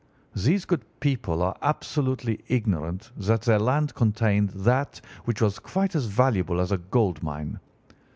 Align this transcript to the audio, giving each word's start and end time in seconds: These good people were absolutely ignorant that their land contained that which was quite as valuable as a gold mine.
These 0.35 0.65
good 0.65 0.83
people 0.99 1.37
were 1.37 1.53
absolutely 1.61 2.43
ignorant 2.47 3.11
that 3.17 3.43
their 3.43 3.59
land 3.59 3.93
contained 3.93 4.49
that 4.49 4.99
which 5.25 5.43
was 5.43 5.59
quite 5.59 5.93
as 5.93 6.05
valuable 6.07 6.59
as 6.59 6.71
a 6.71 6.79
gold 6.79 7.21
mine. 7.21 7.59